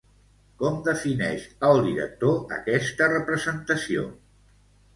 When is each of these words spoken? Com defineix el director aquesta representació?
Com 0.61 0.79
defineix 0.87 1.43
el 1.69 1.83
director 1.89 2.57
aquesta 2.59 3.13
representació? 3.15 4.11